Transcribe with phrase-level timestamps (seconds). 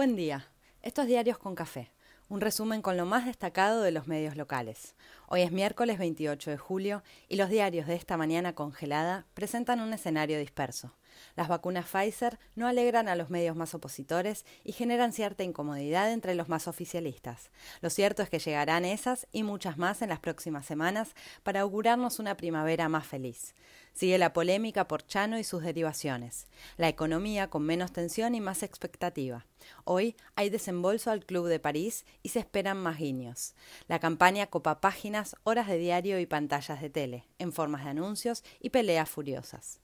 [0.00, 0.46] Buen día.
[0.80, 1.90] Estos diarios con café.
[2.30, 4.96] Un resumen con lo más destacado de los medios locales.
[5.28, 9.92] Hoy es miércoles 28 de julio y los diarios de esta mañana congelada presentan un
[9.92, 10.94] escenario disperso.
[11.36, 16.34] Las vacunas Pfizer no alegran a los medios más opositores y generan cierta incomodidad entre
[16.34, 17.50] los más oficialistas.
[17.80, 22.18] Lo cierto es que llegarán esas y muchas más en las próximas semanas para augurarnos
[22.18, 23.54] una primavera más feliz.
[23.92, 26.46] Sigue la polémica por Chano y sus derivaciones.
[26.76, 29.46] La economía con menos tensión y más expectativa.
[29.84, 33.54] Hoy hay desembolso al Club de París y se esperan más guiños.
[33.88, 38.44] La campaña copa páginas, horas de diario y pantallas de tele, en formas de anuncios
[38.60, 39.80] y peleas furiosas.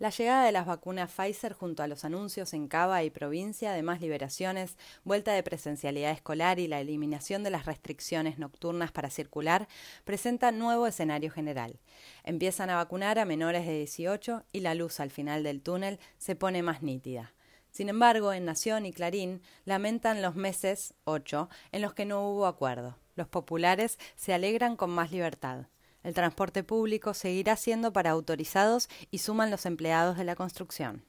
[0.00, 3.84] La llegada de las vacunas Pfizer junto a los anuncios en Cava y provincia de
[3.84, 9.68] más liberaciones, vuelta de presencialidad escolar y la eliminación de las restricciones nocturnas para circular
[10.02, 11.78] presenta nuevo escenario general.
[12.24, 16.34] Empiezan a vacunar a menores de 18 y la luz al final del túnel se
[16.34, 17.32] pone más nítida.
[17.70, 22.46] Sin embargo, en Nación y Clarín lamentan los meses, ocho, en los que no hubo
[22.46, 22.98] acuerdo.
[23.14, 25.66] Los populares se alegran con más libertad.
[26.04, 31.02] El transporte público seguirá siendo para autorizados y suman los empleados de la construcción.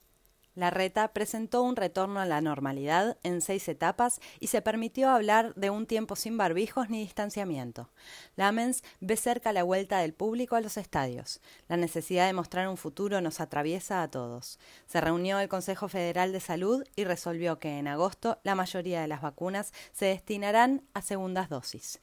[0.55, 5.53] La reta presentó un retorno a la normalidad en seis etapas y se permitió hablar
[5.55, 7.89] de un tiempo sin barbijos ni distanciamiento.
[8.38, 11.41] Lamens ve cerca la vuelta del público a los estadios.
[11.67, 14.57] La necesidad de mostrar un futuro nos atraviesa a todos.
[14.85, 19.09] Se reunió el Consejo Federal de Salud y resolvió que en agosto la mayoría de
[19.09, 21.99] las vacunas se destinarán a segundas dosis.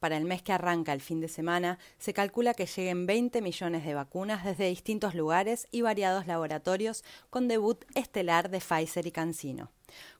[0.00, 3.84] Para el mes que arranca el fin de semana, se calcula que lleguen 20 millones
[3.84, 9.72] de vacunas desde distintos lugares y variados laboratorios con debut estelar de Pfizer y CanSino.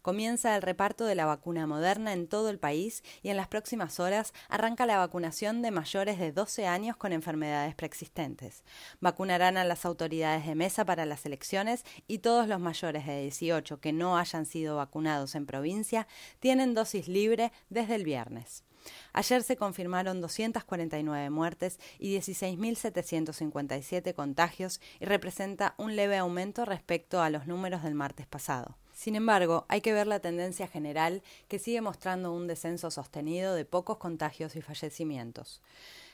[0.02, 4.00] Comienza el reparto de la vacuna moderna en todo el país y en las próximas
[4.00, 8.64] horas arranca la vacunación de mayores de 12 años con enfermedades preexistentes.
[9.00, 13.80] Vacunarán a las autoridades de mesa para las elecciones y todos los mayores de 18
[13.80, 16.08] que no hayan sido vacunados en provincia
[16.40, 18.64] tienen dosis libre desde el viernes.
[19.12, 27.30] Ayer se confirmaron 249 muertes y 16.757 contagios y representa un leve aumento respecto a
[27.30, 28.76] los números del martes pasado.
[28.92, 33.64] Sin embargo, hay que ver la tendencia general que sigue mostrando un descenso sostenido de
[33.64, 35.62] pocos contagios y fallecimientos.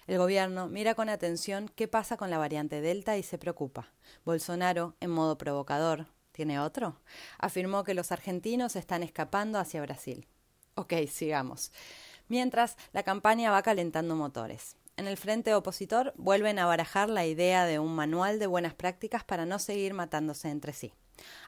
[0.06, 3.90] El gobierno mira con atención qué pasa con la variante Delta y se preocupa.
[4.26, 7.00] Bolsonaro, en modo provocador, ¿tiene otro?
[7.38, 10.26] Afirmó que los argentinos están escapando hacia Brasil.
[10.74, 11.72] Ok, sigamos
[12.28, 14.76] mientras la campaña va calentando motores.
[14.96, 19.24] En el frente opositor vuelven a barajar la idea de un manual de buenas prácticas
[19.24, 20.94] para no seguir matándose entre sí.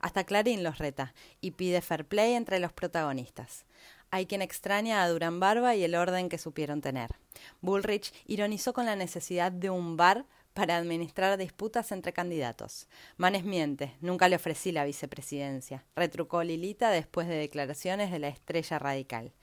[0.01, 3.65] Hasta Clarín los reta y pide fair play entre los protagonistas.
[4.11, 7.17] Hay quien extraña a Durán Barba y el orden que supieron tener.
[7.61, 12.89] Bullrich ironizó con la necesidad de un bar para administrar disputas entre candidatos.
[13.19, 18.78] Manes miente, nunca le ofrecí la vicepresidencia, retrucó Lilita después de declaraciones de la estrella
[18.78, 19.34] radical.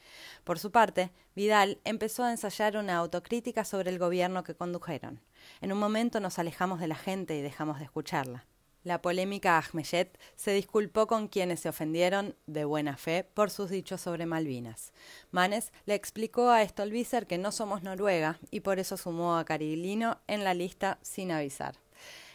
[0.44, 5.22] Por su parte, Vidal empezó a ensayar una autocrítica sobre el gobierno que condujeron.
[5.62, 8.47] En un momento nos alejamos de la gente y dejamos de escucharla.
[8.84, 14.02] La polémica Ahmeyet se disculpó con quienes se ofendieron de buena fe por sus dichos
[14.02, 14.92] sobre Malvinas.
[15.32, 20.20] Manes le explicó a Stolbizer que no somos Noruega y por eso sumó a Carilino
[20.28, 21.76] en la lista sin avisar.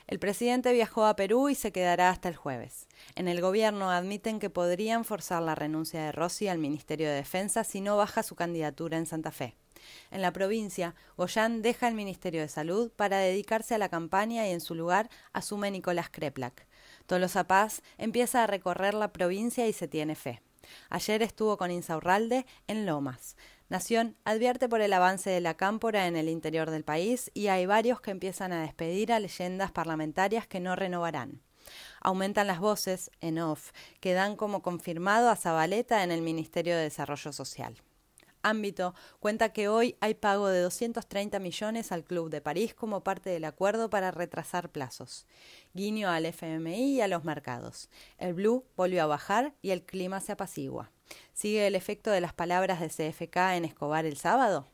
[0.07, 2.87] El presidente viajó a Perú y se quedará hasta el jueves.
[3.15, 7.63] En el gobierno admiten que podrían forzar la renuncia de Rossi al Ministerio de Defensa
[7.63, 9.55] si no baja su candidatura en Santa Fe.
[10.11, 14.53] En la provincia, Goyán deja el Ministerio de Salud para dedicarse a la campaña y
[14.53, 16.66] en su lugar asume Nicolás Kreplak.
[17.06, 20.43] Tolosa Paz empieza a recorrer la provincia y se tiene fe.
[20.91, 23.37] Ayer estuvo con Insaurralde en Lomas.
[23.69, 27.67] Nación advierte por el avance de la cámpora en el interior del país y hay
[27.67, 31.43] varios que empiezan a despedir a leyendas parlamentarias que no renovarán.
[32.00, 36.83] Aumentan las voces, en off, que dan como confirmado a Zabaleta en el Ministerio de
[36.83, 37.83] Desarrollo Social
[38.49, 43.31] ámbito cuenta que hoy hay pago de 230 millones al Club de París como parte
[43.31, 45.27] del acuerdo para retrasar plazos.
[45.75, 47.91] Guiño al FMI y a los mercados.
[48.19, 50.91] El blue volvió a bajar y el clima se apacigua.
[51.33, 54.69] ¿Sigue el efecto de las palabras de CFK en Escobar el sábado?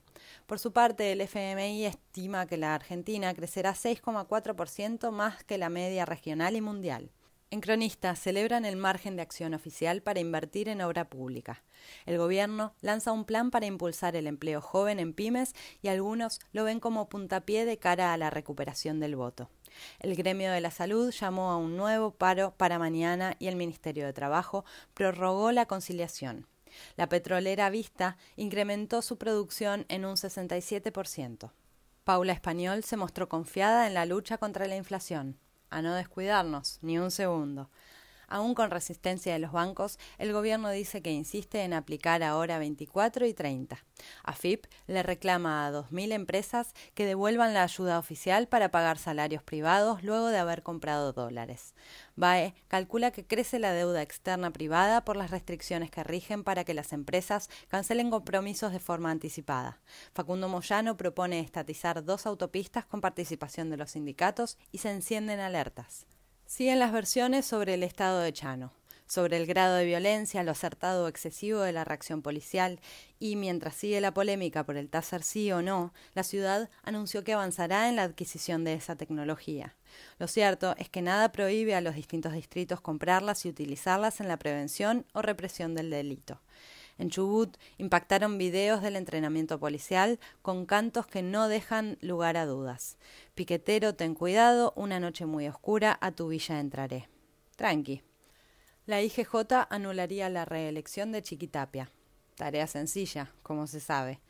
[0.47, 6.05] Por su parte, el FMI estima que la Argentina crecerá 6,4% más que la media
[6.05, 7.11] regional y mundial.
[7.55, 11.63] En Cronista celebran el margen de acción oficial para invertir en obra pública.
[12.05, 16.65] El gobierno lanza un plan para impulsar el empleo joven en pymes y algunos lo
[16.65, 19.51] ven como puntapié de cara a la recuperación del voto.
[20.01, 24.05] El gremio de la salud llamó a un nuevo paro para mañana y el Ministerio
[24.05, 26.49] de Trabajo prorrogó la conciliación.
[26.97, 31.53] La petrolera Vista incrementó su producción en un 67%.
[32.03, 35.39] Paula Español se mostró confiada en la lucha contra la inflación
[35.75, 37.69] a no descuidarnos, ni un segundo.
[38.29, 43.27] Aún con resistencia de los bancos, el gobierno dice que insiste en aplicar ahora 24
[43.27, 43.79] y 30.
[44.25, 50.03] AFIP le reclama a 2.000 empresas que devuelvan la ayuda oficial para pagar salarios privados
[50.03, 51.75] luego de haber comprado dólares.
[52.17, 56.75] BAE calcula que crece la deuda externa privada por las restricciones que rigen para que
[56.75, 59.81] las empresas cancelen compromisos de forma anticipada.
[60.13, 66.07] Facundo Moyano propone estatizar dos autopistas con participación de los sindicatos y se encienden alertas.
[66.57, 68.73] Siguen las versiones sobre el estado de Chano,
[69.09, 72.79] sobre el grado de violencia, lo acertado o excesivo de la reacción policial
[73.19, 77.33] y mientras sigue la polémica por el taser sí o no, la ciudad anunció que
[77.33, 79.75] avanzará en la adquisición de esa tecnología.
[80.21, 84.37] Lo cierto es que nada prohíbe a los distintos distritos comprarlas y utilizarlas en la
[84.37, 86.41] prevención o represión del delito.
[86.99, 92.97] En Chubut impactaron videos del entrenamiento policial con cantos que no dejan lugar a dudas.
[93.35, 97.09] Piquetero, ten cuidado, una noche muy oscura, a tu villa entraré.
[97.57, 98.03] Tranqui.
[98.87, 99.35] La IGJ
[99.71, 101.91] anularía la reelección de Chiquitapia.
[102.37, 104.21] Tarea sencilla, como se sabe.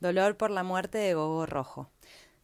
[0.00, 1.90] Dolor por la muerte de Gogo Rojo.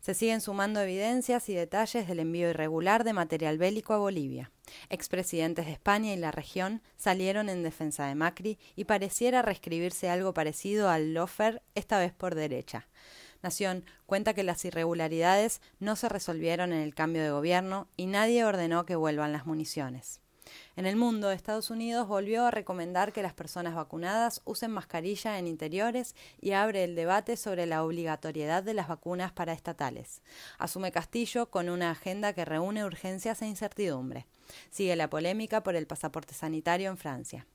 [0.00, 4.52] Se siguen sumando evidencias y detalles del envío irregular de material bélico a Bolivia.
[4.90, 10.34] Expresidentes de España y la región salieron en defensa de Macri y pareciera reescribirse algo
[10.34, 12.86] parecido al lofer, esta vez por derecha.
[13.42, 18.44] Nación cuenta que las irregularidades no se resolvieron en el cambio de gobierno y nadie
[18.44, 20.20] ordenó que vuelvan las municiones.
[20.76, 25.46] En el mundo, Estados Unidos volvió a recomendar que las personas vacunadas usen mascarilla en
[25.46, 30.22] interiores y abre el debate sobre la obligatoriedad de las vacunas para estatales.
[30.58, 34.26] Asume Castillo con una agenda que reúne urgencias e incertidumbre.
[34.70, 37.46] Sigue la polémica por el pasaporte sanitario en Francia.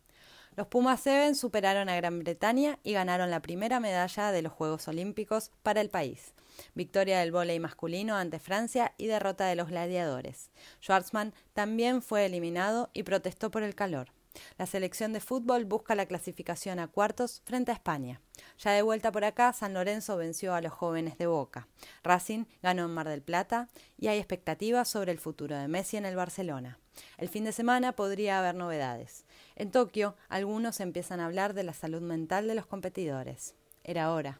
[0.57, 4.85] Los Pumas Seven superaron a Gran Bretaña y ganaron la primera medalla de los Juegos
[4.89, 6.33] Olímpicos para el país.
[6.73, 10.49] Victoria del vóley masculino ante Francia y derrota de los gladiadores.
[10.81, 14.11] Schwarzman también fue eliminado y protestó por el calor.
[14.57, 18.21] La selección de fútbol busca la clasificación a cuartos frente a España.
[18.59, 21.67] Ya de vuelta por acá, San Lorenzo venció a los jóvenes de Boca.
[22.03, 26.05] Racing ganó en Mar del Plata y hay expectativas sobre el futuro de Messi en
[26.05, 26.77] el Barcelona.
[27.17, 29.25] El fin de semana podría haber novedades.
[29.55, 33.55] En Tokio, algunos empiezan a hablar de la salud mental de los competidores.
[33.83, 34.39] Era hora.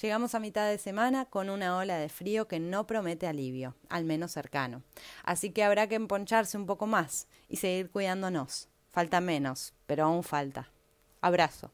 [0.00, 4.04] Llegamos a mitad de semana con una ola de frío que no promete alivio, al
[4.04, 4.82] menos cercano.
[5.24, 8.68] Así que habrá que emponcharse un poco más y seguir cuidándonos.
[8.90, 10.70] Falta menos, pero aún falta.
[11.20, 11.72] Abrazo.